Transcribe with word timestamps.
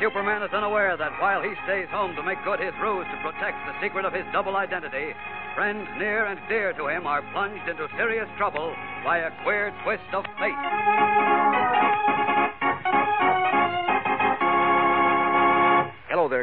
Superman 0.00 0.42
is 0.42 0.52
unaware 0.52 0.96
that 0.96 1.20
while 1.20 1.42
he 1.42 1.52
stays 1.64 1.88
home 1.90 2.14
to 2.16 2.22
make 2.22 2.42
good 2.44 2.60
his 2.60 2.72
ruse 2.80 3.06
to 3.10 3.18
protect 3.22 3.58
the 3.66 3.74
secret 3.82 4.04
of 4.04 4.12
his 4.12 4.24
double 4.32 4.56
identity, 4.56 5.14
friends 5.54 5.88
near 5.98 6.26
and 6.26 6.40
dear 6.48 6.72
to 6.74 6.88
him 6.88 7.06
are 7.06 7.22
plunged 7.32 7.68
into 7.68 7.88
serious 7.96 8.28
trouble 8.36 8.74
by 9.04 9.18
a 9.18 9.30
queer 9.42 9.74
twist 9.82 10.04
of 10.12 10.24
fate. 10.38 11.53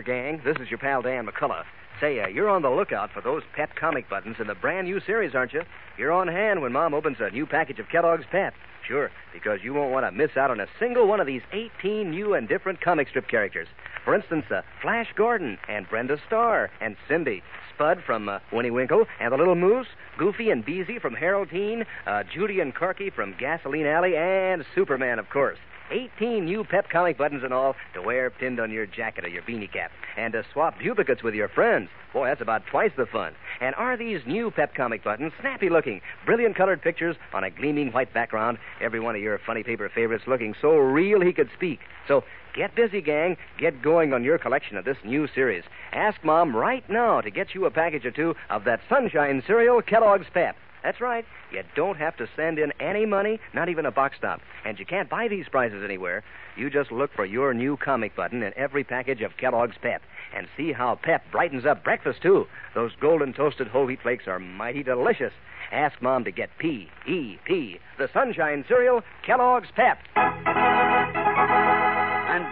There, 0.03 0.15
gang. 0.15 0.41
This 0.43 0.57
is 0.57 0.71
your 0.71 0.79
pal 0.79 1.03
Dan 1.03 1.27
McCullough. 1.27 1.63
Say, 1.99 2.19
uh, 2.19 2.27
you're 2.27 2.49
on 2.49 2.63
the 2.63 2.69
lookout 2.69 3.11
for 3.11 3.21
those 3.21 3.43
Pep 3.55 3.75
comic 3.75 4.09
buttons 4.09 4.37
in 4.39 4.47
the 4.47 4.55
brand 4.55 4.87
new 4.87 4.99
series, 5.01 5.35
aren't 5.35 5.53
you? 5.53 5.61
You're 5.97 6.11
on 6.11 6.27
hand 6.27 6.61
when 6.61 6.71
Mom 6.71 6.95
opens 6.95 7.17
a 7.19 7.29
new 7.29 7.45
package 7.45 7.77
of 7.77 7.87
Kellogg's 7.89 8.25
Pep. 8.31 8.55
Sure, 8.87 9.11
because 9.31 9.59
you 9.63 9.75
won't 9.75 9.91
want 9.91 10.07
to 10.07 10.11
miss 10.11 10.35
out 10.35 10.49
on 10.49 10.59
a 10.59 10.65
single 10.79 11.07
one 11.07 11.19
of 11.19 11.27
these 11.27 11.43
18 11.53 12.09
new 12.09 12.33
and 12.33 12.47
different 12.47 12.81
comic 12.81 13.09
strip 13.09 13.27
characters. 13.27 13.67
For 14.03 14.15
instance, 14.15 14.45
uh, 14.49 14.63
Flash 14.81 15.13
Gordon 15.15 15.59
and 15.69 15.87
Brenda 15.87 16.17
Starr 16.25 16.71
and 16.79 16.95
Cindy, 17.07 17.43
Spud 17.75 18.01
from 18.03 18.27
uh, 18.27 18.39
Winnie 18.51 18.71
Winkle 18.71 19.05
and 19.19 19.31
the 19.31 19.37
Little 19.37 19.55
Moose, 19.55 19.87
Goofy 20.17 20.49
and 20.49 20.65
Beezy 20.65 20.97
from 20.97 21.13
Harold 21.13 21.51
Teen, 21.51 21.85
uh, 22.07 22.23
Judy 22.23 22.59
and 22.59 22.73
Corky 22.73 23.11
from 23.11 23.35
Gasoline 23.37 23.85
Alley, 23.85 24.17
and 24.17 24.65
Superman, 24.73 25.19
of 25.19 25.29
course. 25.29 25.59
18 25.91 26.45
new 26.45 26.63
pep 26.63 26.89
comic 26.89 27.17
buttons 27.17 27.43
and 27.43 27.53
all 27.53 27.75
to 27.93 28.01
wear 28.01 28.29
pinned 28.29 28.59
on 28.59 28.71
your 28.71 28.85
jacket 28.85 29.25
or 29.25 29.27
your 29.27 29.41
beanie 29.43 29.71
cap. 29.71 29.91
And 30.17 30.33
to 30.33 30.43
swap 30.51 30.79
duplicates 30.79 31.23
with 31.23 31.35
your 31.35 31.49
friends. 31.49 31.89
Boy, 32.13 32.27
that's 32.27 32.41
about 32.41 32.65
twice 32.65 32.91
the 32.97 33.05
fun. 33.05 33.33
And 33.59 33.75
are 33.75 33.97
these 33.97 34.21
new 34.25 34.51
pep 34.51 34.73
comic 34.73 35.03
buttons 35.03 35.33
snappy 35.39 35.69
looking, 35.69 36.01
brilliant 36.25 36.55
colored 36.55 36.81
pictures 36.81 37.15
on 37.33 37.43
a 37.43 37.49
gleaming 37.49 37.91
white 37.91 38.13
background? 38.13 38.57
Every 38.81 38.99
one 38.99 39.15
of 39.15 39.21
your 39.21 39.39
funny 39.39 39.63
paper 39.63 39.89
favorites 39.93 40.25
looking 40.27 40.55
so 40.61 40.77
real 40.77 41.21
he 41.21 41.33
could 41.33 41.49
speak. 41.55 41.79
So 42.07 42.23
get 42.55 42.75
busy, 42.75 43.01
gang. 43.01 43.37
Get 43.57 43.81
going 43.81 44.13
on 44.13 44.23
your 44.23 44.37
collection 44.37 44.77
of 44.77 44.85
this 44.85 44.97
new 45.03 45.27
series. 45.27 45.63
Ask 45.93 46.23
Mom 46.23 46.55
right 46.55 46.87
now 46.89 47.21
to 47.21 47.29
get 47.29 47.53
you 47.53 47.65
a 47.65 47.71
package 47.71 48.05
or 48.05 48.11
two 48.11 48.35
of 48.49 48.63
that 48.65 48.81
Sunshine 48.89 49.43
cereal, 49.45 49.81
Kellogg's 49.81 50.27
Pep. 50.33 50.55
That's 50.83 50.99
right. 50.99 51.25
You 51.51 51.63
don't 51.75 51.97
have 51.97 52.17
to 52.17 52.27
send 52.35 52.57
in 52.57 52.71
any 52.79 53.05
money, 53.05 53.39
not 53.53 53.69
even 53.69 53.85
a 53.85 53.91
box 53.91 54.17
stop. 54.17 54.41
And 54.65 54.79
you 54.79 54.85
can't 54.85 55.09
buy 55.09 55.27
these 55.27 55.47
prizes 55.47 55.83
anywhere. 55.83 56.23
You 56.57 56.69
just 56.69 56.91
look 56.91 57.13
for 57.13 57.25
your 57.25 57.53
new 57.53 57.77
comic 57.77 58.15
button 58.15 58.43
in 58.43 58.51
every 58.55 58.83
package 58.83 59.21
of 59.21 59.37
Kellogg's 59.37 59.77
Pep. 59.81 60.01
And 60.35 60.47
see 60.57 60.71
how 60.71 60.95
Pep 60.95 61.23
brightens 61.31 61.65
up 61.65 61.83
breakfast, 61.83 62.21
too. 62.21 62.47
Those 62.73 62.91
golden 62.99 63.33
toasted 63.33 63.67
whole 63.67 63.85
wheat 63.85 64.01
flakes 64.01 64.27
are 64.27 64.39
mighty 64.39 64.81
delicious. 64.81 65.33
Ask 65.71 66.01
Mom 66.01 66.23
to 66.25 66.31
get 66.31 66.49
P 66.57 66.89
E 67.07 67.37
P, 67.45 67.79
the 67.97 68.09
Sunshine 68.13 68.65
Cereal, 68.67 69.03
Kellogg's 69.25 69.69
Pep. 69.75 69.99
And 70.15 70.35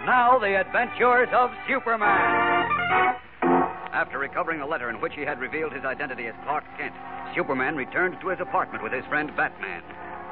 now, 0.06 0.38
the 0.38 0.60
adventures 0.60 1.28
of 1.32 1.50
Superman. 1.68 3.16
After 4.00 4.16
recovering 4.16 4.62
a 4.62 4.66
letter 4.66 4.88
in 4.88 4.98
which 5.02 5.12
he 5.12 5.28
had 5.28 5.38
revealed 5.38 5.74
his 5.74 5.84
identity 5.84 6.26
as 6.26 6.34
Clark 6.44 6.64
Kent, 6.78 6.94
Superman 7.36 7.76
returned 7.76 8.18
to 8.22 8.28
his 8.28 8.40
apartment 8.40 8.82
with 8.82 8.94
his 8.94 9.04
friend 9.12 9.30
Batman, 9.36 9.82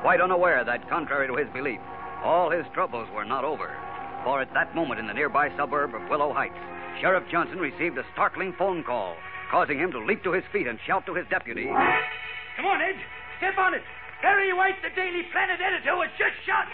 quite 0.00 0.22
unaware 0.22 0.64
that, 0.64 0.88
contrary 0.88 1.26
to 1.28 1.36
his 1.36 1.52
belief, 1.52 1.78
all 2.24 2.48
his 2.48 2.64
troubles 2.72 3.10
were 3.14 3.26
not 3.26 3.44
over. 3.44 3.76
For 4.24 4.40
at 4.40 4.54
that 4.54 4.74
moment 4.74 5.00
in 5.00 5.06
the 5.06 5.12
nearby 5.12 5.54
suburb 5.54 5.94
of 5.94 6.08
Willow 6.08 6.32
Heights, 6.32 6.56
Sheriff 7.02 7.24
Johnson 7.30 7.58
received 7.58 7.98
a 7.98 8.06
startling 8.14 8.54
phone 8.56 8.82
call, 8.82 9.16
causing 9.50 9.78
him 9.78 9.92
to 9.92 9.98
leap 9.98 10.24
to 10.24 10.32
his 10.32 10.44
feet 10.50 10.66
and 10.66 10.78
shout 10.86 11.04
to 11.04 11.12
his 11.12 11.26
deputy. 11.28 11.66
Come 11.66 12.64
on, 12.64 12.80
Ed. 12.80 12.96
Step 13.36 13.58
on 13.58 13.74
it. 13.74 13.82
Perry 14.22 14.50
White, 14.54 14.80
the 14.80 14.88
Daily 14.96 15.24
Planet 15.30 15.60
editor, 15.60 15.94
was 15.94 16.08
just 16.16 16.40
shot. 16.46 16.64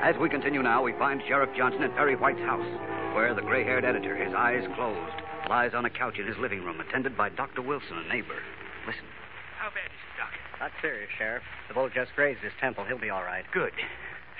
As 0.00 0.16
we 0.16 0.30
continue 0.30 0.62
now, 0.62 0.82
we 0.82 0.94
find 0.94 1.20
Sheriff 1.28 1.50
Johnson 1.54 1.82
at 1.82 1.94
Perry 1.94 2.16
White's 2.16 2.40
house, 2.40 2.66
where 3.14 3.32
the 3.32 3.42
gray 3.42 3.62
haired 3.62 3.84
editor, 3.84 4.16
his 4.16 4.34
eyes 4.34 4.64
closed, 4.74 5.14
lies 5.48 5.72
on 5.72 5.84
a 5.84 5.90
couch 5.90 6.18
in 6.18 6.26
his 6.26 6.36
living 6.38 6.64
room, 6.64 6.80
attended 6.80 7.16
by 7.16 7.28
Dr. 7.28 7.62
Wilson, 7.62 7.96
a 7.96 8.12
neighbor. 8.12 8.36
Listen. 8.86 9.04
How 9.56 9.70
bad 9.70 9.86
is 9.86 10.02
it, 10.02 10.18
Doc? 10.18 10.30
Not 10.60 10.72
serious, 10.82 11.08
Sheriff. 11.16 11.42
The 11.68 11.74
bullet 11.74 11.94
just 11.94 12.10
grazed 12.16 12.40
his 12.40 12.52
temple. 12.60 12.84
He'll 12.84 12.98
be 12.98 13.10
all 13.10 13.22
right. 13.22 13.44
Good. 13.52 13.72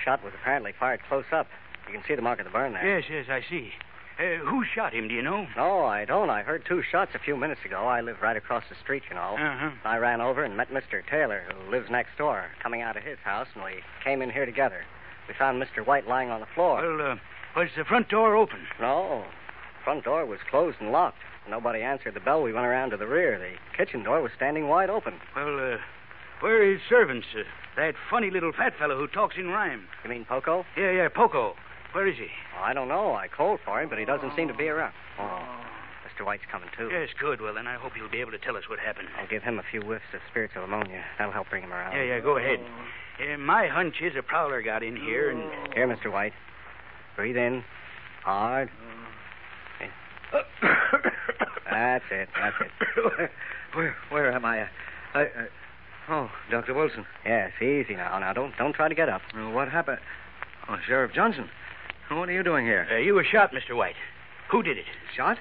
Shot 0.03 0.23
was 0.23 0.33
apparently 0.39 0.73
fired 0.77 0.99
close 1.07 1.25
up. 1.31 1.47
You 1.87 1.93
can 1.93 2.03
see 2.05 2.15
the 2.15 2.21
mark 2.21 2.39
of 2.39 2.45
the 2.45 2.51
burn 2.51 2.73
there. 2.73 2.99
Yes, 2.99 3.09
yes, 3.09 3.25
I 3.29 3.41
see. 3.49 3.71
Uh, 4.19 4.43
who 4.45 4.63
shot 4.63 4.93
him, 4.93 5.07
do 5.07 5.13
you 5.13 5.21
know? 5.21 5.45
No, 5.55 5.85
I 5.85 6.05
don't. 6.05 6.29
I 6.29 6.41
heard 6.41 6.63
two 6.65 6.81
shots 6.89 7.11
a 7.15 7.19
few 7.19 7.35
minutes 7.35 7.61
ago. 7.65 7.87
I 7.87 8.01
live 8.01 8.17
right 8.21 8.37
across 8.37 8.63
the 8.69 8.75
street, 8.81 9.03
you 9.09 9.15
know. 9.15 9.35
Uh-huh. 9.39 9.71
I 9.83 9.97
ran 9.97 10.21
over 10.21 10.43
and 10.43 10.55
met 10.55 10.69
Mr. 10.69 11.01
Taylor, 11.09 11.43
who 11.49 11.71
lives 11.71 11.89
next 11.89 12.17
door, 12.17 12.45
coming 12.61 12.81
out 12.81 12.95
of 12.97 13.03
his 13.03 13.19
house, 13.23 13.47
and 13.55 13.63
we 13.63 13.83
came 14.03 14.21
in 14.21 14.29
here 14.29 14.45
together. 14.45 14.83
We 15.27 15.33
found 15.33 15.61
Mr. 15.61 15.85
White 15.85 16.07
lying 16.07 16.29
on 16.29 16.39
the 16.39 16.47
floor. 16.55 16.81
Well, 16.81 17.11
uh, 17.13 17.15
was 17.55 17.69
the 17.77 17.85
front 17.85 18.09
door 18.09 18.35
open? 18.35 18.59
No. 18.79 19.23
Front 19.83 20.03
door 20.03 20.25
was 20.25 20.39
closed 20.49 20.77
and 20.79 20.91
locked. 20.91 21.17
Nobody 21.49 21.81
answered 21.81 22.15
the 22.15 22.19
bell. 22.19 22.41
We 22.41 22.53
went 22.53 22.65
around 22.65 22.89
to 22.89 22.97
the 22.97 23.07
rear. 23.07 23.37
The 23.37 23.53
kitchen 23.77 24.03
door 24.03 24.21
was 24.21 24.31
standing 24.35 24.67
wide 24.67 24.89
open. 24.89 25.13
Well, 25.35 25.59
uh, 25.59 25.77
where 26.41 26.61
are 26.61 26.71
his 26.71 26.81
servants? 26.89 27.27
Uh, 27.37 27.43
that 27.75 27.93
funny 28.09 28.31
little 28.31 28.51
fat 28.51 28.73
fellow 28.77 28.97
who 28.97 29.07
talks 29.07 29.35
in 29.37 29.49
rhyme. 29.49 29.87
You 30.03 30.09
mean 30.09 30.25
Poco? 30.25 30.65
Yeah, 30.75 30.91
yeah, 30.91 31.09
Poco. 31.09 31.55
Where 31.91 32.07
is 32.07 32.17
he? 32.17 32.27
Oh, 32.57 32.63
I 32.63 32.73
don't 32.73 32.87
know. 32.87 33.13
I 33.13 33.27
called 33.27 33.59
for 33.63 33.81
him, 33.81 33.89
but 33.89 33.99
he 33.99 34.05
doesn't 34.05 34.35
seem 34.35 34.47
to 34.47 34.53
be 34.53 34.67
around. 34.67 34.93
Oh, 35.19 35.39
Mr. 36.03 36.25
White's 36.25 36.43
coming, 36.51 36.69
too. 36.77 36.89
Yes, 36.91 37.09
good. 37.19 37.41
Well, 37.41 37.53
then 37.53 37.67
I 37.67 37.75
hope 37.75 37.93
he'll 37.93 38.09
be 38.09 38.21
able 38.21 38.31
to 38.31 38.39
tell 38.39 38.57
us 38.57 38.63
what 38.67 38.79
happened. 38.79 39.07
I'll 39.19 39.27
give 39.27 39.43
him 39.43 39.59
a 39.59 39.63
few 39.69 39.81
whiffs 39.81 40.03
of 40.13 40.19
spirits 40.29 40.53
of 40.57 40.63
ammonia. 40.63 41.03
That'll 41.17 41.33
help 41.33 41.49
bring 41.49 41.63
him 41.63 41.71
around. 41.71 41.95
Yeah, 41.95 42.03
yeah, 42.03 42.19
go 42.19 42.37
ahead. 42.37 42.59
Uh, 43.19 43.37
my 43.37 43.67
hunch 43.67 43.95
is 44.01 44.13
a 44.17 44.23
prowler 44.23 44.61
got 44.61 44.83
in 44.83 44.95
here 44.97 45.29
and. 45.29 45.73
Here, 45.73 45.87
Mr. 45.87 46.11
White. 46.11 46.33
Breathe 47.15 47.37
in. 47.37 47.63
Hard. 48.23 48.69
That's 51.71 52.03
it. 52.11 52.29
That's 52.35 52.55
it. 52.61 53.31
where, 53.73 53.95
where 54.09 54.31
am 54.31 54.45
I? 54.45 54.67
I, 55.13 55.21
I? 55.21 55.27
Oh, 56.09 56.29
Dr. 56.51 56.73
Wilson. 56.73 57.05
Yes, 57.25 57.51
easy 57.61 57.95
now. 57.95 58.19
Now, 58.19 58.33
don't 58.33 58.55
don't 58.57 58.73
try 58.73 58.87
to 58.87 58.95
get 58.95 59.09
up. 59.09 59.21
What 59.33 59.69
happened? 59.69 59.99
Oh, 60.69 60.77
Sheriff 60.85 61.13
Johnson. 61.13 61.49
What 62.09 62.29
are 62.29 62.33
you 62.33 62.43
doing 62.43 62.65
here? 62.65 62.87
Uh, 62.91 62.97
you 62.97 63.15
were 63.15 63.23
shot, 63.23 63.51
Mr. 63.51 63.75
White. 63.75 63.95
Who 64.51 64.61
did 64.61 64.77
it? 64.77 64.85
Shot? 65.15 65.37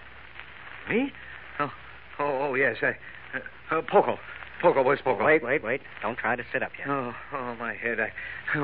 Me? 0.89 1.13
Oh, 1.59 1.71
oh, 2.19 2.49
oh 2.49 2.55
yes. 2.55 2.77
I, 2.83 2.97
uh, 3.37 3.79
uh, 3.79 3.83
Poco. 3.83 4.19
Poco, 4.65 4.83
where's 4.83 5.03
Poco? 5.03 5.23
Wait, 5.27 5.45
wait, 5.45 5.63
wait. 5.63 5.83
Don't 6.01 6.17
try 6.17 6.37
to 6.37 6.43
sit 6.51 6.63
up 6.63 6.73
yet. 6.79 6.89
Oh, 6.89 7.15
oh, 7.35 7.55
my 7.57 7.75
head. 7.75 7.99
I, 8.01 8.11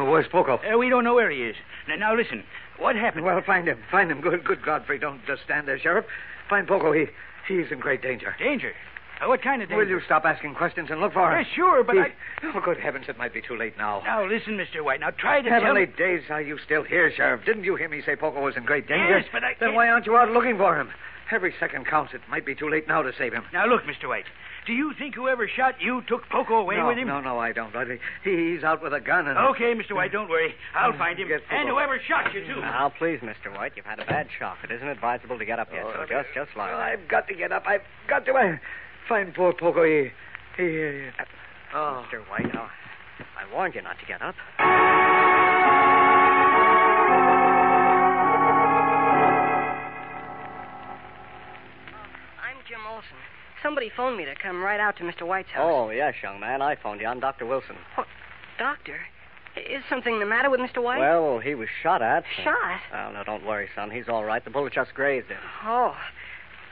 where's 0.03 0.27
Poco? 0.29 0.59
Uh, 0.59 0.79
we 0.79 0.89
don't 0.89 1.05
know 1.05 1.15
where 1.15 1.31
he 1.31 1.43
is. 1.43 1.57
Now, 1.87 1.97
now 1.97 2.17
listen. 2.17 2.43
What 2.79 2.97
happened? 2.97 3.27
Well, 3.27 3.39
find 3.43 3.69
him. 3.69 3.79
Find 3.91 4.11
him. 4.11 4.23
Good, 4.23 4.43
good 4.43 4.63
Godfrey. 4.63 4.99
Don't 4.99 5.21
just 5.27 5.43
stand 5.43 5.69
there, 5.69 5.79
Sheriff. 5.79 6.07
Find 6.49 6.67
Poco. 6.67 6.93
He, 6.93 7.05
he's 7.47 7.71
in 7.71 7.81
great 7.81 8.01
danger. 8.01 8.35
Danger. 8.39 8.73
Uh, 9.21 9.29
what 9.29 9.43
kind 9.43 9.63
of 9.63 9.69
danger? 9.69 9.83
Will 9.83 9.89
you 9.89 10.01
stop 10.07 10.25
asking 10.25 10.55
questions 10.55 10.89
and 10.91 11.01
look 11.01 11.13
for 11.13 11.31
him? 11.31 11.45
Yeah, 11.45 11.55
sure, 11.55 11.85
but 11.85 11.95
He- 11.95 12.01
I. 12.01 12.13
Oh, 12.55 12.61
good 12.65 12.79
heavens, 12.79 13.07
it 13.09 13.19
might 13.19 13.35
be 13.35 13.43
too 13.43 13.57
late 13.57 13.77
now. 13.77 14.03
Now 14.05 14.25
listen, 14.25 14.57
Mr. 14.57 14.83
White. 14.83 15.01
Now 15.01 15.11
try 15.11 15.43
to 15.43 15.49
tell 15.49 15.61
Heavenly 15.61 15.87
me. 15.87 15.93
days, 15.97 16.23
are 16.31 16.41
you 16.41 16.59
still 16.65 16.83
here, 16.83 17.11
Sheriff? 17.13 17.45
Didn't 17.45 17.65
you 17.65 17.77
hear 17.77 17.89
me 17.89 18.03
say 18.05 18.17
Poco 18.17 18.41
was 18.43 18.57
in 18.57 18.65
great 18.65 18.89
danger? 18.89 19.19
Yes, 19.19 19.27
but 19.33 19.45
I 19.45 19.55
Then 19.59 19.75
why 19.75 19.89
aren't 19.89 20.07
you 20.07 20.17
out 20.17 20.31
looking 20.31 20.57
for 20.57 20.77
him? 20.77 20.91
Every 21.31 21.55
second 21.61 21.87
counts. 21.87 22.13
It 22.13 22.23
might 22.29 22.45
be 22.45 22.57
too 22.57 22.69
late 22.69 22.89
now 22.89 23.03
to 23.03 23.13
save 23.17 23.33
him. 23.33 23.45
Now, 23.53 23.67
look, 23.67 23.83
Mr. 23.85 24.09
White. 24.09 24.25
Do 24.67 24.73
you 24.73 24.93
think 24.99 25.15
whoever 25.15 25.47
shot 25.49 25.81
you 25.81 26.03
took 26.09 26.29
Poco 26.29 26.57
away 26.57 26.77
no, 26.77 26.89
with 26.89 26.99
him? 26.99 27.07
No, 27.07 27.21
no, 27.21 27.39
I 27.39 27.53
don't. 27.53 27.73
But 27.73 27.87
he, 28.25 28.53
he's 28.53 28.65
out 28.65 28.83
with 28.83 28.93
a 28.93 29.01
gun 29.01 29.29
and. 29.29 29.39
Okay, 29.39 29.75
Mr. 29.75 29.95
White, 29.95 30.13
don't 30.13 30.29
worry. 30.29 30.55
I'll 30.75 30.97
find 30.99 31.19
him. 31.19 31.29
And 31.51 31.69
whoever 31.69 32.01
shot 32.01 32.35
you, 32.35 32.45
too. 32.47 32.61
Now, 32.61 32.93
please, 32.99 33.21
Mr. 33.21 33.55
White, 33.57 33.73
you've 33.77 33.87
had 33.87 34.01
a 34.01 34.05
bad 34.07 34.27
shock. 34.39 34.59
It 34.65 34.73
isn't 34.73 34.89
advisable 34.89 35.39
to 35.39 35.45
get 35.45 35.59
up 35.61 35.69
yet, 35.73 35.85
so 35.95 36.05
just, 36.09 36.29
just 36.35 36.57
lie. 36.57 36.71
Well, 36.71 36.81
I've 36.81 37.07
got 37.09 37.29
to 37.29 37.35
get 37.35 37.53
up. 37.53 37.63
I've 37.67 37.83
got 38.09 38.27
to 38.27 38.33
uh, 38.33 38.57
find 39.09 39.35
poor 39.35 39.53
Poco. 39.53 39.85
He, 39.85 39.93
eh? 39.93 40.11
eh, 40.59 40.63
he, 40.63 40.63
eh, 40.63 40.93
he 40.93 41.11
oh. 41.75 42.05
Mr. 42.07 42.21
White, 42.29 42.55
oh, 42.55 42.69
I 43.39 43.55
warned 43.55 43.75
you 43.75 43.83
not 43.83 43.99
to 43.99 44.07
get 44.07 44.23
up. 44.23 44.35
I'm 44.59 44.69
Jim 52.69 52.81
Olsen. 52.89 53.09
Somebody 53.63 53.91
phoned 53.95 54.17
me 54.17 54.25
to 54.25 54.35
come 54.35 54.63
right 54.63 54.81
out 54.81 54.97
to 54.97 55.05
Mr. 55.05 55.27
White's 55.27 55.51
house. 55.51 55.71
Oh, 55.71 55.91
yes, 55.91 56.15
young 56.23 56.41
man. 56.41 56.63
I 56.63 56.77
phoned 56.77 57.01
you. 57.01 57.07
I'm 57.07 57.21
Dr. 57.21 57.47
Wilson. 57.47 57.77
What? 57.95 58.07
Doctor? 58.59 58.99
Is 59.57 59.83
something 59.91 60.21
the 60.21 60.27
matter 60.27 60.49
with 60.49 60.61
Mr. 60.61 60.83
White? 60.83 61.01
Well, 61.01 61.41
he 61.41 61.55
was 61.55 61.69
shot 61.83 62.03
at. 62.03 62.25
Shot? 62.43 62.81
Oh, 62.95 63.11
no, 63.13 63.25
don't 63.25 63.45
worry, 63.45 63.69
son. 63.75 63.91
He's 63.91 64.09
all 64.09 64.25
right. 64.25 64.45
The 64.45 64.51
bullet 64.51 64.73
just 64.73 64.95
grazed 64.95 65.27
him. 65.27 65.41
Oh. 65.65 65.95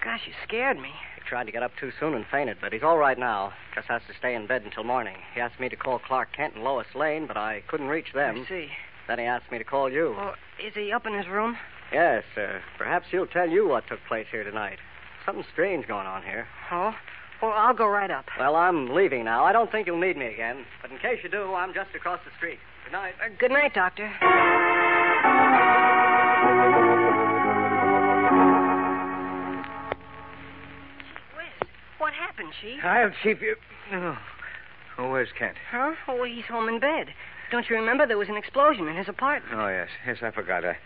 Gosh, 0.03 0.21
you 0.27 0.33
scared 0.47 0.79
me. 0.79 0.93
Tried 1.29 1.45
to 1.45 1.53
get 1.53 1.63
up 1.63 1.73
too 1.79 1.93
soon 2.01 2.15
and 2.15 2.25
fainted, 2.31 2.57
but 2.59 2.73
he's 2.73 2.83
all 2.83 2.97
right 2.97 3.19
now. 3.19 3.53
Just 3.75 3.89
has 3.89 4.01
to 4.09 4.15
stay 4.19 4.35
in 4.35 4.47
bed 4.47 4.63
until 4.63 4.83
morning. 4.83 5.17
He 5.35 5.41
asked 5.43 5.61
me 5.61 5.69
to 5.69 5.77
call 5.77 5.99
Clark 5.99 6.29
Kent 6.35 6.55
and 6.55 6.65
Lois 6.65 6.87
Lane, 6.95 7.27
but 7.27 7.37
I 7.37 7.63
couldn't 7.69 7.89
reach 7.89 8.15
them. 8.15 8.47
I 8.47 8.49
see. 8.49 8.69
Then 9.09 9.19
he 9.19 9.27
asked 9.27 9.53
me 9.53 9.59
to 9.59 9.65
call 9.65 9.91
you. 9.93 10.15
Well, 10.17 10.35
is 10.65 10.73
he 10.75 10.91
up 10.91 11.07
in 11.07 11.13
his 11.13 11.29
room? 11.29 11.59
Yes, 11.93 12.25
sir. 12.35 12.63
Perhaps 12.79 13.09
he'll 13.11 13.27
tell 13.27 13.49
you 13.49 13.69
what 13.69 13.87
took 13.89 14.01
place 14.09 14.27
here 14.31 14.43
tonight. 14.43 14.79
Something 15.27 15.45
strange 15.53 15.87
going 15.87 16.07
on 16.07 16.23
here. 16.23 16.47
Oh? 16.73 16.95
Well, 17.43 17.53
I'll 17.53 17.75
go 17.75 17.87
right 17.87 18.11
up. 18.11 18.25
Well, 18.39 18.57
I'm 18.57 18.95
leaving 18.95 19.25
now. 19.25 19.45
I 19.45 19.53
don't 19.53 19.71
think 19.71 19.87
you'll 19.87 20.01
need 20.01 20.17
me 20.17 20.33
again. 20.33 20.65
But 20.81 20.91
in 20.91 20.99
case 20.99 21.19
you 21.23 21.29
do, 21.29 21.53
I'm 21.55 21.75
just 21.75 21.95
across 21.95 22.21
the 22.25 22.31
street. 22.39 22.59
Good 22.85 22.93
night. 22.93 23.15
Uh, 23.23 23.29
good 23.39 23.51
night, 23.51 23.75
Doctor. 23.75 24.11
Happened, 32.39 32.55
Chief? 32.61 32.85
I'll 32.85 33.11
chief 33.23 33.41
you. 33.43 33.57
Oh. 33.93 34.19
oh, 34.99 35.11
where's 35.11 35.29
Kent? 35.39 35.57
Huh? 35.71 35.93
Oh, 36.07 36.25
he's 36.25 36.45
home 36.45 36.69
in 36.69 36.79
bed. 36.79 37.09
Don't 37.51 37.69
you 37.69 37.77
remember 37.77 38.07
there 38.07 38.19
was 38.19 38.29
an 38.29 38.37
explosion 38.37 38.89
in 38.89 38.97
his 38.97 39.09
apartment? 39.09 39.61
Oh, 39.61 39.69
yes. 39.69 39.89
Yes, 40.07 40.19
I 40.23 40.31
forgot. 40.31 40.65
I, 40.65 40.77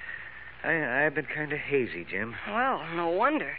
I, 0.64 1.04
I've 1.04 1.14
been 1.14 1.26
kind 1.26 1.52
of 1.52 1.58
hazy, 1.58 2.06
Jim. 2.08 2.34
Well, 2.48 2.82
no 2.94 3.08
wonder. 3.08 3.58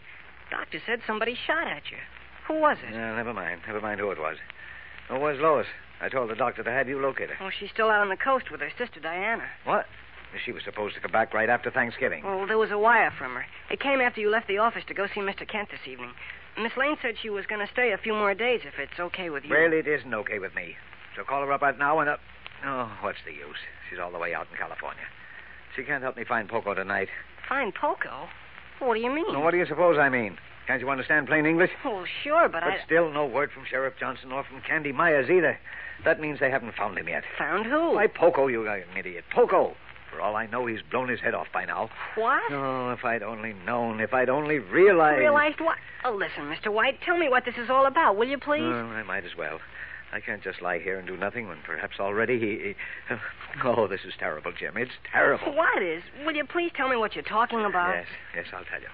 Doctor 0.50 0.80
said 0.86 1.00
somebody 1.06 1.36
shot 1.46 1.66
at 1.66 1.90
you. 1.90 1.98
Who 2.48 2.54
was 2.54 2.78
it? 2.86 2.92
No, 2.92 3.16
never 3.16 3.32
mind. 3.32 3.62
Never 3.66 3.80
mind 3.80 4.00
who 4.00 4.10
it 4.10 4.18
was. 4.18 4.36
Oh, 5.10 5.18
where's 5.18 5.40
Lois? 5.40 5.66
I 6.00 6.08
told 6.08 6.30
the 6.30 6.34
doctor 6.34 6.62
to 6.62 6.70
have 6.70 6.88
you 6.88 7.00
locate 7.00 7.30
her. 7.30 7.36
Oh, 7.46 7.50
she's 7.50 7.70
still 7.70 7.88
out 7.90 8.00
on 8.00 8.08
the 8.08 8.16
coast 8.16 8.50
with 8.50 8.60
her 8.60 8.70
sister 8.76 9.00
Diana. 9.00 9.44
What? 9.64 9.86
She 10.44 10.50
was 10.50 10.64
supposed 10.64 10.94
to 10.96 11.00
come 11.00 11.12
back 11.12 11.32
right 11.32 11.48
after 11.48 11.70
Thanksgiving. 11.70 12.24
Well, 12.24 12.46
there 12.46 12.58
was 12.58 12.72
a 12.72 12.78
wire 12.78 13.12
from 13.16 13.34
her. 13.34 13.46
It 13.70 13.78
came 13.78 14.00
after 14.00 14.20
you 14.20 14.30
left 14.30 14.48
the 14.48 14.58
office 14.58 14.82
to 14.88 14.94
go 14.94 15.06
see 15.06 15.20
Mr. 15.20 15.46
Kent 15.46 15.70
this 15.70 15.86
evening. 15.86 16.10
Miss 16.60 16.76
Lane 16.76 16.96
said 17.02 17.14
she 17.20 17.30
was 17.30 17.46
going 17.46 17.64
to 17.64 17.72
stay 17.72 17.92
a 17.92 17.98
few 17.98 18.14
more 18.14 18.34
days 18.34 18.60
if 18.64 18.78
it's 18.78 18.98
okay 18.98 19.30
with 19.30 19.44
you. 19.44 19.50
Well, 19.50 19.72
it 19.72 19.86
isn't 19.86 20.14
okay 20.14 20.38
with 20.38 20.54
me. 20.54 20.76
So 21.16 21.24
call 21.24 21.42
her 21.42 21.52
up 21.52 21.62
right 21.62 21.78
now 21.78 21.98
and... 22.00 22.10
Uh... 22.10 22.16
Oh, 22.64 22.90
what's 23.02 23.18
the 23.26 23.32
use? 23.32 23.58
She's 23.90 23.98
all 23.98 24.10
the 24.10 24.18
way 24.18 24.34
out 24.34 24.46
in 24.50 24.56
California. 24.56 25.02
She 25.76 25.82
can't 25.82 26.02
help 26.02 26.16
me 26.16 26.24
find 26.24 26.48
Poco 26.48 26.74
tonight. 26.74 27.08
Find 27.48 27.74
Poco? 27.74 28.28
What 28.78 28.94
do 28.94 29.00
you 29.00 29.10
mean? 29.10 29.26
Well, 29.28 29.42
what 29.42 29.50
do 29.50 29.58
you 29.58 29.66
suppose 29.66 29.98
I 29.98 30.08
mean? 30.08 30.38
Can't 30.66 30.80
you 30.80 30.88
understand 30.88 31.26
plain 31.26 31.44
English? 31.44 31.70
Well, 31.84 32.04
sure, 32.22 32.48
but, 32.48 32.62
But 32.62 32.72
I... 32.72 32.84
still 32.84 33.10
no 33.10 33.26
word 33.26 33.50
from 33.52 33.64
Sheriff 33.68 33.94
Johnson 33.98 34.32
or 34.32 34.44
from 34.44 34.62
Candy 34.62 34.92
Myers 34.92 35.28
either. 35.28 35.58
That 36.04 36.20
means 36.20 36.40
they 36.40 36.50
haven't 36.50 36.74
found 36.74 36.96
him 36.96 37.08
yet. 37.08 37.24
Found 37.38 37.66
who? 37.66 37.94
Why, 37.94 38.06
Poco, 38.06 38.46
you 38.46 38.66
uh, 38.68 38.78
idiot. 38.96 39.24
Poco. 39.30 39.74
All 40.24 40.36
I 40.36 40.46
know, 40.46 40.64
he's 40.64 40.80
blown 40.90 41.10
his 41.10 41.20
head 41.20 41.34
off 41.34 41.48
by 41.52 41.66
now. 41.66 41.90
What? 42.14 42.50
Oh, 42.50 42.92
if 42.92 43.04
I'd 43.04 43.22
only 43.22 43.52
known, 43.66 44.00
if 44.00 44.14
I'd 44.14 44.30
only 44.30 44.58
realized. 44.58 45.18
Realized 45.18 45.60
what? 45.60 45.76
Oh, 46.02 46.12
listen, 46.12 46.44
Mr. 46.44 46.72
White, 46.72 46.98
tell 47.02 47.18
me 47.18 47.28
what 47.28 47.44
this 47.44 47.56
is 47.58 47.68
all 47.68 47.84
about, 47.84 48.16
will 48.16 48.26
you, 48.26 48.38
please? 48.38 48.62
Well, 48.62 48.86
I 48.86 49.02
might 49.02 49.26
as 49.26 49.36
well. 49.36 49.60
I 50.14 50.20
can't 50.20 50.42
just 50.42 50.62
lie 50.62 50.78
here 50.78 50.98
and 50.98 51.06
do 51.06 51.14
nothing 51.14 51.46
when 51.46 51.58
perhaps 51.66 52.00
already 52.00 52.38
he. 52.38 52.74
he... 53.10 53.14
Oh, 53.64 53.86
this 53.86 54.00
is 54.04 54.14
terrible, 54.18 54.50
Jim. 54.58 54.78
It's 54.78 54.92
terrible. 55.12 55.54
What 55.54 55.82
is? 55.82 56.02
Will 56.24 56.34
you 56.34 56.44
please 56.44 56.72
tell 56.74 56.88
me 56.88 56.96
what 56.96 57.14
you're 57.14 57.22
talking 57.22 57.62
about? 57.64 57.94
Yes, 57.94 58.06
yes, 58.34 58.46
I'll 58.52 58.64
tell 58.64 58.80
you. 58.80 58.88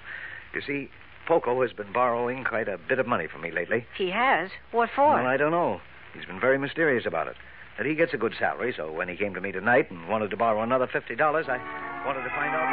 You 0.52 0.60
see, 0.66 0.90
Poco 1.26 1.62
has 1.62 1.72
been 1.72 1.92
borrowing 1.92 2.42
quite 2.42 2.68
a 2.68 2.76
bit 2.76 2.98
of 2.98 3.06
money 3.06 3.28
from 3.28 3.40
me 3.40 3.52
lately. 3.52 3.86
He 3.96 4.10
has? 4.10 4.50
What 4.72 4.90
for? 4.94 5.14
Well, 5.14 5.26
I 5.26 5.36
don't 5.36 5.52
know. 5.52 5.80
He's 6.12 6.26
been 6.26 6.40
very 6.40 6.58
mysterious 6.58 7.06
about 7.06 7.28
it. 7.28 7.36
But 7.80 7.86
he 7.86 7.94
gets 7.94 8.12
a 8.12 8.18
good 8.18 8.34
salary, 8.38 8.74
so 8.76 8.92
when 8.92 9.08
he 9.08 9.16
came 9.16 9.32
to 9.32 9.40
me 9.40 9.52
tonight 9.52 9.90
and 9.90 10.06
wanted 10.06 10.28
to 10.32 10.36
borrow 10.36 10.60
another 10.60 10.86
$50, 10.86 11.18
I 11.18 12.04
wanted 12.04 12.24
to 12.24 12.28
find 12.28 12.54
out. 12.54 12.68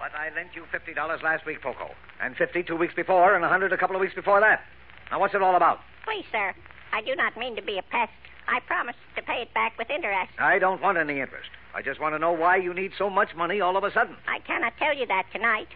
But 0.00 0.10
I 0.18 0.34
lent 0.34 0.56
you 0.56 0.64
$50 0.74 1.22
last 1.22 1.46
week, 1.46 1.62
Poco, 1.62 1.90
and 2.20 2.34
50 2.34 2.64
two 2.64 2.74
weeks 2.74 2.94
before, 2.94 3.36
and 3.36 3.44
a 3.44 3.46
100 3.46 3.72
a 3.72 3.76
couple 3.76 3.94
of 3.94 4.00
weeks 4.00 4.16
before 4.16 4.40
that. 4.40 4.64
Now, 5.12 5.20
what's 5.20 5.32
it 5.32 5.42
all 5.42 5.54
about? 5.54 5.78
Please, 6.04 6.24
sir, 6.32 6.52
I 6.92 7.02
do 7.02 7.14
not 7.14 7.36
mean 7.36 7.54
to 7.54 7.62
be 7.62 7.78
a 7.78 7.82
pest. 7.82 8.10
I 8.48 8.58
promise 8.66 8.96
to 9.14 9.22
pay 9.22 9.42
it 9.42 9.54
back 9.54 9.78
with 9.78 9.90
interest. 9.90 10.32
I 10.40 10.58
don't 10.58 10.82
want 10.82 10.98
any 10.98 11.20
interest. 11.20 11.50
I 11.72 11.82
just 11.82 12.00
want 12.00 12.16
to 12.16 12.18
know 12.18 12.32
why 12.32 12.56
you 12.56 12.74
need 12.74 12.90
so 12.98 13.08
much 13.08 13.28
money 13.36 13.60
all 13.60 13.76
of 13.76 13.84
a 13.84 13.92
sudden. 13.92 14.16
I 14.26 14.40
cannot 14.40 14.72
tell 14.80 14.92
you 14.92 15.06
that 15.06 15.26
tonight, 15.32 15.68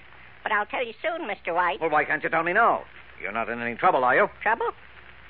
but 0.43 0.51
I'll 0.51 0.67
tell 0.67 0.85
you 0.85 0.95
soon, 1.01 1.29
Mr. 1.29 1.55
White. 1.55 1.81
Well, 1.81 1.91
why 1.91 2.05
can't 2.05 2.25
you 2.25 2.31
tell 2.31 2.43
me 2.43 2.53
now? 2.53 2.83
You're 3.21 3.33
not 3.33 3.49
in 3.49 3.61
any 3.61 3.75
trouble, 3.75 4.05
are 4.05 4.15
you? 4.15 4.29
Trouble? 4.43 4.71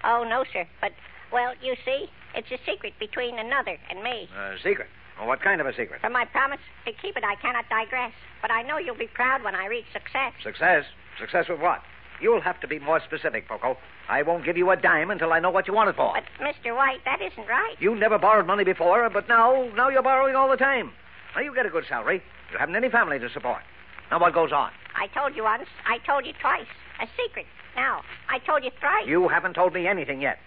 Oh, 0.04 0.24
no, 0.28 0.44
sir. 0.52 0.66
But, 0.80 0.92
well, 1.32 1.52
you 1.62 1.74
see, 1.84 2.08
it's 2.34 2.50
a 2.50 2.58
secret 2.64 2.94
between 2.98 3.38
another 3.38 3.76
and 3.90 4.02
me. 4.02 4.28
A 4.36 4.56
secret. 4.62 4.88
Well, 5.18 5.28
what 5.28 5.42
kind 5.42 5.60
of 5.60 5.66
a 5.66 5.74
secret? 5.74 6.00
From 6.00 6.12
my 6.12 6.24
promise 6.24 6.60
to 6.86 6.92
keep 6.92 7.16
it, 7.16 7.24
I 7.24 7.34
cannot 7.36 7.68
digress. 7.68 8.12
But 8.40 8.50
I 8.50 8.62
know 8.62 8.78
you'll 8.78 8.96
be 8.96 9.08
proud 9.08 9.42
when 9.44 9.54
I 9.54 9.66
reach 9.66 9.84
success. 9.92 10.32
Success? 10.42 10.84
Success 11.18 11.46
with 11.48 11.60
what? 11.60 11.82
You'll 12.22 12.40
have 12.40 12.60
to 12.60 12.68
be 12.68 12.78
more 12.78 13.00
specific, 13.00 13.48
Poco. 13.48 13.76
I 14.08 14.22
won't 14.22 14.44
give 14.44 14.56
you 14.56 14.70
a 14.70 14.76
dime 14.76 15.10
until 15.10 15.32
I 15.32 15.40
know 15.40 15.50
what 15.50 15.66
you 15.66 15.74
want 15.74 15.88
it 15.90 15.96
for. 15.96 16.12
But, 16.14 16.24
Mr. 16.44 16.76
White, 16.76 17.04
that 17.04 17.20
isn't 17.20 17.46
right. 17.48 17.76
You 17.80 17.94
never 17.94 18.18
borrowed 18.18 18.46
money 18.46 18.64
before, 18.64 19.08
but 19.10 19.28
now, 19.28 19.68
now 19.74 19.88
you're 19.88 20.02
borrowing 20.02 20.36
all 20.36 20.48
the 20.50 20.56
time. 20.56 20.92
Now 21.34 21.42
you 21.42 21.54
get 21.54 21.66
a 21.66 21.70
good 21.70 21.84
salary. 21.88 22.22
You 22.52 22.58
haven't 22.58 22.76
any 22.76 22.88
family 22.88 23.18
to 23.18 23.30
support. 23.30 23.62
Now 24.10 24.20
what 24.20 24.34
goes 24.34 24.52
on? 24.52 24.70
I 24.96 25.06
told 25.08 25.36
you 25.36 25.44
once. 25.44 25.68
I 25.86 25.98
told 25.98 26.26
you 26.26 26.32
twice. 26.40 26.66
A 27.00 27.06
secret. 27.16 27.46
Now, 27.80 28.02
I 28.28 28.38
told 28.40 28.62
you 28.62 28.70
thrice. 28.78 29.06
You 29.06 29.26
haven't 29.28 29.54
told 29.54 29.72
me 29.72 29.86
anything 29.86 30.20
yet. 30.20 30.38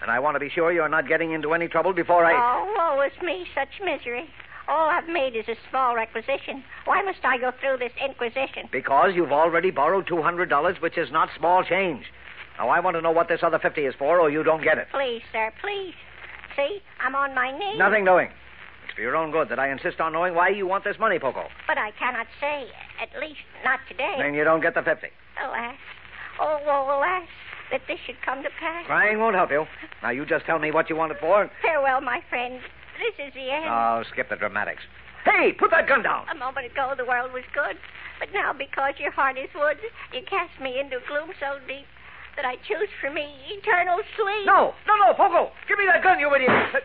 And 0.00 0.10
I 0.10 0.20
want 0.20 0.36
to 0.36 0.40
be 0.40 0.48
sure 0.48 0.72
you're 0.72 0.88
not 0.88 1.06
getting 1.06 1.32
into 1.32 1.52
any 1.52 1.68
trouble 1.68 1.92
before 1.92 2.24
I. 2.24 2.32
Oh, 2.32 2.96
woe 2.96 3.02
is 3.02 3.12
me, 3.22 3.46
such 3.54 3.84
misery. 3.84 4.24
All 4.68 4.88
I've 4.88 5.06
made 5.06 5.36
is 5.36 5.46
a 5.48 5.56
small 5.68 5.94
requisition. 5.94 6.64
Why 6.86 7.02
must 7.02 7.18
I 7.24 7.36
go 7.36 7.52
through 7.60 7.76
this 7.76 7.92
inquisition? 8.02 8.70
Because 8.72 9.14
you've 9.14 9.32
already 9.32 9.70
borrowed 9.70 10.06
$200, 10.06 10.80
which 10.80 10.96
is 10.96 11.12
not 11.12 11.28
small 11.36 11.62
change. 11.62 12.06
Now, 12.56 12.70
I 12.70 12.80
want 12.80 12.96
to 12.96 13.02
know 13.02 13.10
what 13.10 13.28
this 13.28 13.40
other 13.42 13.58
50 13.58 13.82
is 13.82 13.94
for, 13.98 14.18
or 14.18 14.30
you 14.30 14.42
don't 14.42 14.62
get 14.62 14.78
it. 14.78 14.88
Please, 14.90 15.22
sir, 15.30 15.52
please. 15.60 15.94
See, 16.56 16.80
I'm 17.00 17.14
on 17.14 17.34
my 17.34 17.50
knees. 17.58 17.78
Nothing 17.78 18.06
doing. 18.06 18.30
It's 18.86 18.94
for 18.94 19.02
your 19.02 19.14
own 19.14 19.30
good 19.30 19.50
that 19.50 19.58
I 19.58 19.70
insist 19.70 20.00
on 20.00 20.14
knowing 20.14 20.34
why 20.34 20.48
you 20.48 20.66
want 20.66 20.84
this 20.84 20.98
money, 20.98 21.18
Poco. 21.18 21.48
But 21.66 21.76
I 21.76 21.90
cannot 21.98 22.28
say, 22.40 22.66
at 22.98 23.10
least 23.20 23.40
not 23.62 23.80
today. 23.88 24.14
Then 24.16 24.32
you 24.32 24.44
don't 24.44 24.62
get 24.62 24.72
the 24.72 24.82
50. 24.82 25.08
Alas. 25.44 25.76
Oh, 26.40 26.58
well, 26.64 26.84
alas, 26.84 27.26
that 27.70 27.80
this 27.88 27.98
should 28.06 28.16
come 28.24 28.42
to 28.42 28.48
pass. 28.60 28.86
Crying 28.86 29.18
won't 29.18 29.34
help 29.34 29.50
you. 29.50 29.66
Now, 30.02 30.10
you 30.10 30.24
just 30.24 30.46
tell 30.46 30.58
me 30.58 30.70
what 30.70 30.88
you 30.88 30.96
want 30.96 31.12
it 31.12 31.18
for. 31.20 31.50
Farewell, 31.62 32.00
my 32.00 32.20
friend. 32.28 32.60
This 32.98 33.28
is 33.28 33.34
the 33.34 33.50
end. 33.50 33.66
Oh, 33.68 34.02
skip 34.12 34.28
the 34.28 34.36
dramatics. 34.36 34.82
Hey, 35.24 35.52
put 35.52 35.70
that 35.70 35.88
gun 35.88 36.02
down. 36.02 36.26
A 36.30 36.34
moment 36.34 36.66
ago, 36.66 36.94
the 36.96 37.04
world 37.04 37.32
was 37.32 37.44
good. 37.54 37.76
But 38.18 38.32
now, 38.32 38.52
because 38.52 38.94
your 38.98 39.12
heart 39.12 39.38
is 39.38 39.48
wood, 39.54 39.76
you 40.12 40.22
cast 40.28 40.60
me 40.60 40.80
into 40.80 40.98
gloom 41.06 41.30
so 41.38 41.58
deep 41.66 41.86
that 42.36 42.44
I 42.44 42.56
choose 42.66 42.88
for 43.00 43.10
me 43.10 43.26
eternal 43.50 43.98
sleep. 44.16 44.46
No, 44.46 44.74
no, 44.86 44.96
no, 44.96 45.14
Poco. 45.14 45.50
Give 45.68 45.78
me 45.78 45.86
that 45.86 46.02
gun, 46.02 46.18
you 46.18 46.34
idiot. 46.34 46.50
And 46.50 46.82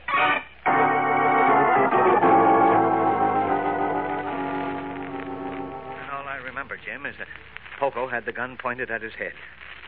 all 6.12 6.28
I 6.28 6.38
remember, 6.44 6.78
Jim, 6.84 7.06
is 7.06 7.16
that 7.20 7.28
Poco 7.80 8.08
had 8.08 8.26
the 8.26 8.32
gun 8.32 8.58
pointed 8.58 8.92
at 8.92 9.02
his 9.02 9.14
head. 9.14 9.34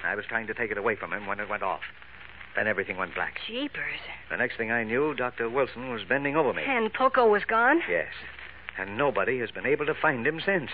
I 0.04 0.16
was 0.16 0.26
trying 0.26 0.48
to 0.48 0.54
take 0.54 0.72
it 0.72 0.78
away 0.78 0.96
from 0.96 1.14
him 1.14 1.26
when 1.26 1.40
it 1.40 1.50
went 1.50 1.64
off. 1.64 1.82
Then 2.56 2.68
everything 2.68 2.98
went 2.98 3.16
black. 3.16 3.40
Jeepers. 3.48 4.00
The 4.30 4.38
next 4.38 4.58
thing 4.58 4.72
I 4.72 4.84
knew, 4.84 5.14
Dr. 5.14 5.50
Wilson 5.50 5.92
was 5.92 6.04
bending 6.08 6.36
over 6.36 6.54
me. 6.54 6.64
And 6.66 6.94
Poco 6.94 7.28
was 7.28 7.44
gone? 7.44 7.82
Yes. 7.90 8.14
And 8.78 8.98
nobody 8.98 9.40
has 9.40 9.52
been 9.52 9.66
able 9.66 9.86
to 9.86 9.94
find 9.94 10.26
him 10.26 10.40
since. 10.46 10.70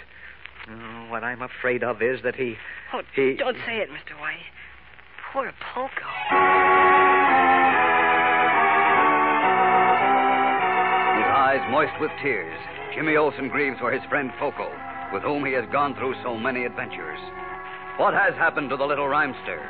Oh, 0.70 1.08
what 1.10 1.24
I'm 1.24 1.42
afraid 1.42 1.84
of 1.84 2.02
is 2.02 2.22
that 2.24 2.36
he. 2.36 2.56
Oh, 2.94 3.02
he... 3.16 3.36
don't 3.36 3.58
say 3.66 3.78
it, 3.78 3.90
Mr. 3.90 4.20
White. 4.20 4.38
Poor 5.34 5.52
Poco. 5.74 6.08
His 11.18 11.30
eyes 11.34 11.72
moist 11.72 11.94
with 12.00 12.12
tears, 12.22 12.60
Jimmy 12.94 13.16
Olsen 13.16 13.48
grieves 13.50 13.80
for 13.80 13.92
his 13.92 14.04
friend 14.10 14.32
Poco, 14.38 14.70
with 15.14 15.24
whom 15.24 15.46
he 15.46 15.54
has 15.54 15.66
gone 15.72 15.96
through 15.96 16.16
so 16.24 16.38
many 16.38 16.66
adventures. 16.66 17.20
What 17.98 18.14
has 18.14 18.34
happened 18.36 18.70
to 18.70 18.78
the 18.78 18.86
little 18.86 19.08
rhymester? 19.08 19.62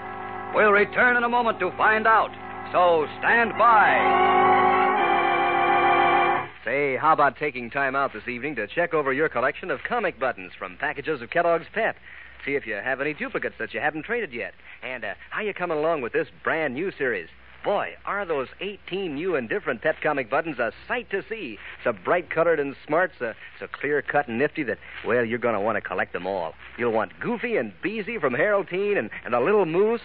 We'll 0.53 0.71
return 0.71 1.17
in 1.17 1.23
a 1.23 1.29
moment 1.29 1.59
to 1.59 1.71
find 1.77 2.05
out. 2.05 2.31
So 2.71 3.07
stand 3.19 3.51
by. 3.57 3.97
Say, 6.63 6.95
how 6.95 7.13
about 7.13 7.37
taking 7.37 7.69
time 7.69 7.95
out 7.95 8.13
this 8.13 8.27
evening 8.27 8.55
to 8.55 8.67
check 8.67 8.93
over 8.93 9.11
your 9.11 9.29
collection 9.29 9.71
of 9.71 9.79
comic 9.87 10.19
buttons 10.19 10.51
from 10.57 10.77
packages 10.77 11.21
of 11.21 11.29
Kellogg's 11.31 11.65
Pep? 11.73 11.95
See 12.45 12.55
if 12.55 12.67
you 12.67 12.75
have 12.75 13.01
any 13.01 13.13
duplicates 13.13 13.55
that 13.59 13.73
you 13.73 13.79
haven't 13.79 14.05
traded 14.05 14.31
yet. 14.31 14.53
And 14.83 15.03
uh, 15.03 15.13
how 15.31 15.41
you 15.41 15.53
coming 15.53 15.77
along 15.77 16.01
with 16.01 16.13
this 16.13 16.27
brand 16.43 16.73
new 16.75 16.91
series? 16.97 17.29
Boy, 17.63 17.95
are 18.05 18.25
those 18.25 18.47
18 18.59 19.13
new 19.13 19.35
and 19.35 19.47
different 19.47 19.83
Pep 19.83 19.97
comic 20.01 20.31
buttons 20.31 20.57
a 20.57 20.71
sight 20.87 21.11
to 21.11 21.23
see. 21.29 21.59
So 21.83 21.93
bright 21.93 22.29
colored 22.29 22.59
and 22.59 22.75
smart, 22.87 23.11
so, 23.19 23.33
so 23.59 23.67
clear 23.67 24.01
cut 24.01 24.27
and 24.27 24.39
nifty 24.39 24.63
that, 24.63 24.79
well, 25.05 25.23
you're 25.23 25.37
going 25.37 25.53
to 25.53 25.61
want 25.61 25.75
to 25.75 25.81
collect 25.81 26.11
them 26.11 26.25
all. 26.25 26.55
You'll 26.77 26.91
want 26.91 27.19
Goofy 27.19 27.57
and 27.57 27.73
Beezy 27.83 28.17
from 28.17 28.33
Harold 28.33 28.67
Teen 28.67 28.97
and, 28.97 29.11
and 29.23 29.33
the 29.33 29.39
Little 29.39 29.67
Moose, 29.67 30.01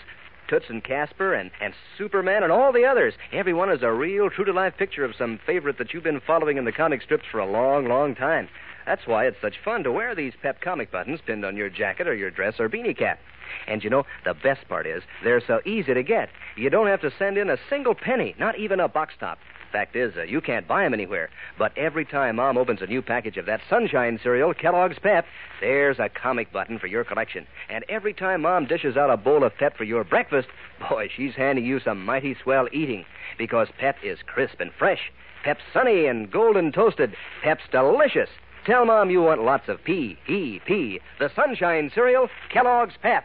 Toots 0.48 0.66
and 0.68 0.84
Casper 0.84 1.32
and, 1.32 1.50
and 1.60 1.72
Superman 1.96 2.42
and 2.42 2.52
all 2.52 2.72
the 2.72 2.84
others. 2.84 3.14
Every 3.32 3.54
one 3.54 3.70
is 3.70 3.82
a 3.82 3.90
real 3.90 4.28
true 4.28 4.44
to 4.44 4.52
life 4.52 4.76
picture 4.76 5.04
of 5.04 5.16
some 5.16 5.40
favorite 5.46 5.78
that 5.78 5.94
you've 5.94 6.04
been 6.04 6.20
following 6.20 6.58
in 6.58 6.66
the 6.66 6.72
comic 6.72 7.02
strips 7.02 7.24
for 7.30 7.40
a 7.40 7.50
long, 7.50 7.88
long 7.88 8.14
time. 8.14 8.48
That's 8.84 9.06
why 9.06 9.26
it's 9.26 9.40
such 9.40 9.58
fun 9.64 9.82
to 9.82 9.90
wear 9.90 10.14
these 10.14 10.34
pep 10.40 10.60
comic 10.60 10.92
buttons 10.92 11.20
pinned 11.26 11.44
on 11.44 11.56
your 11.56 11.70
jacket 11.70 12.06
or 12.06 12.14
your 12.14 12.30
dress 12.30 12.60
or 12.60 12.68
beanie 12.68 12.96
cap. 12.96 13.18
And 13.66 13.82
you 13.82 13.90
know, 13.90 14.04
the 14.24 14.34
best 14.34 14.68
part 14.68 14.86
is 14.86 15.02
they're 15.22 15.40
so 15.40 15.60
easy 15.64 15.94
to 15.94 16.02
get. 16.02 16.28
You 16.56 16.70
don't 16.70 16.86
have 16.86 17.00
to 17.02 17.12
send 17.18 17.38
in 17.38 17.50
a 17.50 17.58
single 17.68 17.94
penny, 17.94 18.34
not 18.38 18.58
even 18.58 18.80
a 18.80 18.88
box 18.88 19.14
top. 19.18 19.38
Fact 19.72 19.96
is, 19.96 20.16
uh, 20.16 20.22
you 20.22 20.40
can't 20.40 20.66
buy 20.68 20.84
'em 20.84 20.94
anywhere. 20.94 21.28
But 21.58 21.76
every 21.76 22.04
time 22.04 22.36
Mom 22.36 22.56
opens 22.56 22.80
a 22.82 22.86
new 22.86 23.02
package 23.02 23.36
of 23.36 23.46
that 23.46 23.60
Sunshine 23.68 24.18
cereal, 24.22 24.54
Kellogg's 24.54 24.98
Pep, 24.98 25.26
there's 25.60 25.98
a 25.98 26.08
comic 26.08 26.52
button 26.52 26.78
for 26.78 26.86
your 26.86 27.04
collection. 27.04 27.46
And 27.68 27.84
every 27.88 28.14
time 28.14 28.42
Mom 28.42 28.66
dishes 28.66 28.96
out 28.96 29.10
a 29.10 29.16
bowl 29.16 29.42
of 29.42 29.56
Pep 29.56 29.76
for 29.76 29.84
your 29.84 30.04
breakfast, 30.04 30.48
boy, 30.88 31.08
she's 31.14 31.34
handing 31.34 31.64
you 31.64 31.80
some 31.80 32.04
mighty 32.04 32.34
swell 32.34 32.68
eating. 32.72 33.04
Because 33.36 33.68
Pep 33.78 33.96
is 34.02 34.22
crisp 34.22 34.60
and 34.60 34.72
fresh. 34.72 35.10
Pep's 35.42 35.64
sunny 35.72 36.06
and 36.06 36.30
golden 36.30 36.72
toasted. 36.72 37.14
Pep's 37.42 37.68
delicious. 37.70 38.30
Tell 38.64 38.84
Mom 38.84 39.10
you 39.10 39.22
want 39.22 39.42
lots 39.42 39.68
of 39.68 39.82
P, 39.84 40.16
E, 40.26 40.60
P. 40.64 41.00
The 41.18 41.30
Sunshine 41.36 41.90
cereal, 41.94 42.28
Kellogg's 42.48 42.96
Pep. 43.02 43.24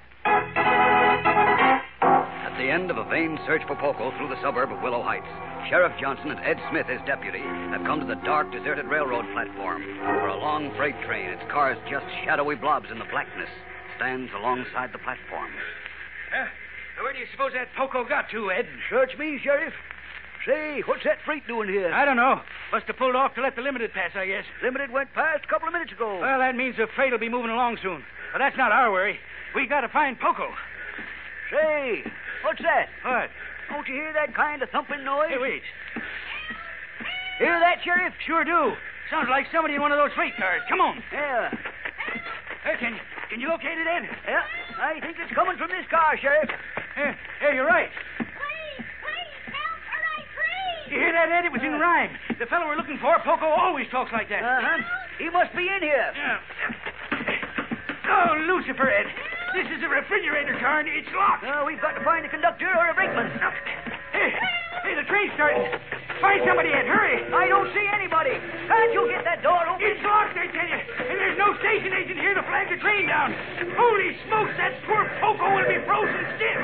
At 2.02 2.58
the 2.58 2.70
end 2.70 2.92
of 2.92 2.98
a 2.98 3.04
vain 3.10 3.40
search 3.46 3.62
for 3.68 3.76
Poco 3.76 4.12
through 4.18 4.30
the 4.30 4.42
suburb 4.42 4.72
of 4.72 4.82
Willow 4.82 5.02
Heights, 5.04 5.28
Sheriff 5.70 5.94
Johnson 6.00 6.32
and 6.32 6.40
Ed 6.40 6.58
Smith, 6.70 6.88
his 6.88 7.02
deputy, 7.06 7.40
have 7.40 7.84
come 7.86 8.00
to 8.00 8.06
the 8.06 8.20
dark, 8.24 8.52
deserted 8.52 8.86
railroad 8.86 9.26
platform 9.34 9.82
where 10.02 10.28
a 10.28 10.38
long 10.38 10.74
freight 10.76 10.96
train, 11.06 11.30
its 11.30 11.44
cars 11.52 11.78
just 11.90 12.06
shadowy 12.24 12.56
blobs 12.56 12.90
in 12.92 13.00
the 13.00 13.06
blackness, 13.12 13.50
stands 13.98 14.32
alongside 14.36 14.92
the 14.94 15.00
platform. 15.00 15.52
Uh, 16.34 16.48
where 17.02 17.14
do 17.14 17.20
you 17.20 17.28
suppose 17.32 17.52
that 17.54 17.68
Poco 17.78 18.04
got 18.08 18.30
to, 18.32 18.52
Ed? 18.52 18.68
Search 18.90 19.18
me, 19.18 19.40
Sheriff. 19.44 19.74
Say, 20.46 20.82
what's 20.86 21.04
that 21.04 21.20
freight 21.24 21.46
doing 21.46 21.70
here? 21.70 21.94
I 21.94 22.04
don't 22.04 22.18
know. 22.18 22.42
Must 22.72 22.88
have 22.88 22.98
pulled 22.98 23.16
off 23.16 23.36
to 23.36 23.42
let 23.42 23.56
the 23.56 23.62
limited 23.62 23.94
pass, 23.94 24.12
I 24.16 24.26
guess. 24.26 24.46
Limited 24.64 24.92
went 24.92 25.14
past 25.14 25.46
a 25.46 25.48
couple 25.48 25.68
of 25.68 25.74
minutes 25.74 25.92
ago. 25.92 26.20
Well, 26.20 26.40
that 26.40 26.56
means 26.56 26.78
the 26.78 26.88
freight 26.96 27.12
will 27.12 27.20
be 27.20 27.30
moving 27.30 27.52
along 27.52 27.78
soon. 27.82 28.04
But 28.34 28.40
that's 28.40 28.58
not 28.58 28.72
our 28.72 28.92
worry. 28.92 29.20
We 29.56 29.68
got 29.68 29.82
to 29.82 29.90
find 29.90 30.20
Poco. 30.20 30.48
Say, 31.52 32.04
what's 32.44 32.62
that? 32.62 32.88
What? 33.04 33.30
Don't 33.70 33.88
you 33.88 33.96
hear 33.96 34.14
that 34.14 34.36
kind 34.36 34.62
of 34.64 34.70
thumping 34.70 35.04
noise? 35.04 35.30
Hey, 35.30 35.38
wait. 35.40 35.64
Hear 37.40 37.60
that, 37.60 37.84
Sheriff? 37.84 38.14
Sure 38.26 38.44
do. 38.44 38.74
Sounds 39.10 39.28
like 39.30 39.48
somebody 39.52 39.76
in 39.76 39.82
one 39.82 39.92
of 39.92 39.98
those 39.98 40.14
freight 40.16 40.36
cars. 40.40 40.62
Come 40.70 40.80
on. 40.80 41.04
Yeah. 41.12 41.52
Hey, 42.64 42.76
can, 42.80 42.96
can 43.30 43.40
you 43.42 43.50
locate 43.50 43.76
it, 43.76 43.88
Ed? 43.88 44.08
Yeah, 44.28 44.44
I 44.80 45.00
think 45.02 45.18
it's 45.20 45.34
coming 45.36 45.58
from 45.58 45.68
this 45.68 45.84
car, 45.90 46.16
Sheriff. 46.22 46.48
Hey, 46.96 47.12
hey, 47.42 47.56
you're 47.56 47.68
right. 47.68 47.90
Please, 48.20 48.86
please, 49.04 49.36
help, 49.52 49.82
or 49.84 50.00
I 50.00 50.20
freeze. 50.32 50.94
You 50.94 51.00
hear 51.00 51.12
that, 51.12 51.28
Ed? 51.28 51.44
It 51.44 51.52
was 51.52 51.64
in 51.66 51.76
rhyme. 51.76 52.16
The 52.40 52.46
fellow 52.46 52.68
we're 52.68 52.80
looking 52.80 53.00
for, 53.02 53.18
Poco, 53.26 53.50
always 53.52 53.88
talks 53.92 54.12
like 54.14 54.30
that. 54.30 54.44
Uh-huh. 54.44 54.80
He 55.20 55.28
must 55.30 55.52
be 55.58 55.68
in 55.68 55.82
here. 55.82 56.14
Yeah. 56.16 56.40
Oh, 58.08 58.38
Lucifer, 58.48 58.88
Ed. 58.92 59.08
This 59.52 59.68
is 59.68 59.84
a 59.84 59.90
refrigerator 59.92 60.56
car, 60.60 60.80
and 60.80 60.88
it's 60.88 61.12
locked. 61.12 61.44
Uh, 61.44 61.68
we've 61.68 61.82
got 61.82 61.92
to 62.00 62.04
find 62.04 62.26
a 62.26 62.30
conductor 62.30 62.72
or 62.72 62.88
a 62.88 62.96
brakeman. 62.96 63.28
Hey, 64.12 64.32
hey, 64.84 64.96
the 64.96 65.04
train's 65.12 65.32
starting. 65.36 65.68
Find 66.24 66.40
somebody, 66.48 66.70
Ed. 66.70 66.88
Hurry. 66.88 67.20
I 67.34 67.48
don't 67.52 67.68
see 67.74 67.84
anybody. 67.92 68.32
Can't 68.68 68.94
you 68.94 69.12
get 69.12 69.26
that 69.26 69.44
door 69.44 69.60
open? 69.68 69.84
It's 69.84 70.00
locked, 70.08 70.38
I 70.38 70.48
tell 70.48 70.70
you. 70.70 70.80
And 71.04 71.18
there's 71.20 71.38
no 71.38 71.52
station 71.60 71.92
agent 71.92 72.20
here 72.20 72.34
to 72.34 72.44
flag 72.48 72.70
the 72.70 72.78
train 72.80 73.08
down. 73.08 73.36
Holy 73.76 74.16
smokes, 74.28 74.56
that 74.56 74.78
poor 74.88 75.04
Poco 75.20 75.48
will 75.52 75.68
be 75.68 75.84
frozen 75.84 76.24
stiff. 76.40 76.62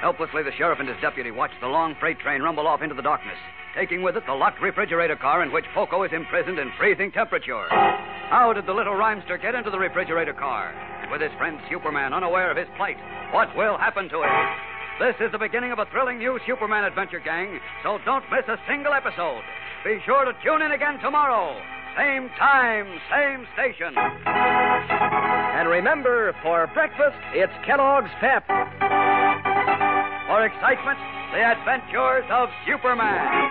Helplessly, 0.00 0.42
the 0.42 0.52
sheriff 0.58 0.80
and 0.80 0.88
his 0.88 0.98
deputy 1.00 1.30
watched 1.30 1.60
the 1.60 1.68
long 1.68 1.94
freight 2.00 2.18
train 2.18 2.42
rumble 2.42 2.66
off 2.66 2.82
into 2.82 2.94
the 2.94 3.02
darkness, 3.02 3.38
taking 3.74 4.02
with 4.02 4.16
it 4.16 4.24
the 4.26 4.34
locked 4.34 4.60
refrigerator 4.60 5.16
car 5.16 5.42
in 5.42 5.52
which 5.52 5.64
Poco 5.74 6.02
is 6.02 6.12
imprisoned 6.12 6.58
in 6.58 6.70
freezing 6.78 7.12
temperature. 7.12 7.66
How 7.70 8.52
did 8.52 8.66
the 8.66 8.72
little 8.72 8.94
rhymester 8.94 9.40
get 9.40 9.54
into 9.54 9.70
the 9.70 9.78
refrigerator 9.78 10.32
car? 10.32 10.72
And 11.02 11.10
with 11.10 11.20
his 11.20 11.32
friend 11.38 11.58
Superman 11.68 12.12
unaware 12.12 12.50
of 12.50 12.56
his 12.56 12.68
plight, 12.76 12.96
what 13.32 13.54
will 13.56 13.78
happen 13.78 14.08
to 14.08 14.22
him? 14.22 14.30
This 15.00 15.16
is 15.20 15.32
the 15.32 15.38
beginning 15.38 15.72
of 15.72 15.78
a 15.78 15.86
thrilling 15.86 16.18
new 16.18 16.38
Superman 16.46 16.84
adventure, 16.84 17.20
gang, 17.20 17.58
so 17.82 17.98
don't 18.04 18.24
miss 18.30 18.44
a 18.48 18.58
single 18.68 18.92
episode. 18.92 19.42
Be 19.82 19.98
sure 20.04 20.24
to 20.26 20.32
tune 20.44 20.62
in 20.62 20.72
again 20.72 20.98
tomorrow. 21.00 21.56
Same 21.96 22.28
time, 22.38 22.86
same 23.10 23.46
station. 23.54 23.96
And 23.96 25.68
remember, 25.68 26.36
for 26.42 26.66
breakfast, 26.74 27.16
it's 27.32 27.52
Kellogg's 27.66 28.10
Pep. 28.20 28.46
For 30.28 30.44
excitement, 30.44 30.98
the 31.32 31.38
adventures 31.38 32.24
of 32.28 32.48
Superman. 32.66 33.50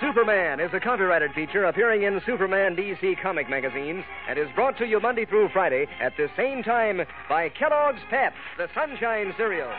Superman 0.00 0.60
is 0.60 0.70
a 0.72 0.78
copyrighted 0.78 1.32
feature 1.34 1.64
appearing 1.64 2.04
in 2.04 2.20
Superman 2.24 2.76
DC 2.76 3.20
comic 3.20 3.50
magazines 3.50 4.04
and 4.28 4.38
is 4.38 4.46
brought 4.54 4.78
to 4.78 4.86
you 4.86 5.00
Monday 5.00 5.24
through 5.24 5.48
Friday 5.52 5.86
at 6.00 6.16
the 6.16 6.28
same 6.36 6.62
time 6.62 7.02
by 7.28 7.48
Kellogg's 7.48 8.02
Pep, 8.08 8.32
the 8.56 8.68
Sunshine 8.72 9.34
Cereal. 9.36 9.70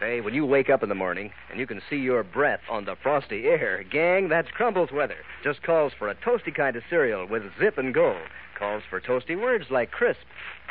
Say, 0.00 0.22
when 0.22 0.32
you 0.32 0.46
wake 0.46 0.70
up 0.70 0.82
in 0.82 0.88
the 0.88 0.94
morning 0.94 1.30
and 1.50 1.60
you 1.60 1.66
can 1.66 1.82
see 1.90 1.96
your 1.96 2.24
breath 2.24 2.60
on 2.70 2.86
the 2.86 2.96
frosty 3.02 3.44
air, 3.44 3.84
gang, 3.84 4.30
that's 4.30 4.48
Crumbles 4.48 4.90
weather. 4.90 5.18
Just 5.44 5.62
calls 5.62 5.92
for 5.98 6.08
a 6.08 6.14
toasty 6.14 6.54
kind 6.54 6.76
of 6.76 6.82
cereal 6.88 7.26
with 7.26 7.42
zip 7.60 7.76
and 7.76 7.92
go. 7.92 8.18
Calls 8.60 8.82
for 8.90 9.00
toasty 9.00 9.40
words 9.40 9.70
like 9.70 9.90
crisp, 9.90 10.20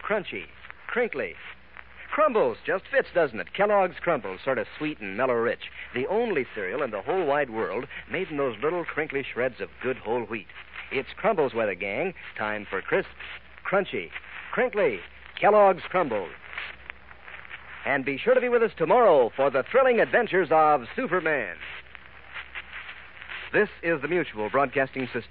crunchy, 0.07 0.43
crinkly. 0.85 1.33
Crumbles 2.11 2.57
just 2.63 2.83
fits, 2.91 3.07
doesn't 3.15 3.39
it? 3.39 3.53
Kellogg's 3.53 3.95
Crumbles, 3.99 4.41
sort 4.43 4.59
of 4.59 4.67
sweet 4.77 4.99
and 4.99 5.17
mellow 5.17 5.33
rich. 5.33 5.71
The 5.95 6.05
only 6.05 6.45
cereal 6.53 6.83
in 6.83 6.91
the 6.91 7.01
whole 7.01 7.25
wide 7.25 7.49
world 7.49 7.87
made 8.11 8.29
in 8.29 8.37
those 8.37 8.55
little 8.61 8.85
crinkly 8.85 9.23
shreds 9.23 9.59
of 9.59 9.69
good 9.81 9.97
whole 9.97 10.21
wheat. 10.21 10.45
It's 10.91 11.09
Crumbles 11.17 11.55
weather, 11.55 11.73
gang. 11.73 12.13
Time 12.37 12.67
for 12.69 12.79
crisp, 12.79 13.09
crunchy, 13.67 14.11
crinkly 14.51 14.99
Kellogg's 15.41 15.83
Crumbles. 15.89 16.29
And 17.87 18.05
be 18.05 18.19
sure 18.19 18.35
to 18.35 18.41
be 18.41 18.49
with 18.49 18.61
us 18.61 18.71
tomorrow 18.77 19.31
for 19.35 19.49
the 19.49 19.63
thrilling 19.71 19.99
adventures 19.99 20.49
of 20.51 20.85
Superman. 20.95 21.55
This 23.51 23.69
is 23.81 23.99
the 24.01 24.07
Mutual 24.07 24.51
Broadcasting 24.51 25.07
System. 25.07 25.23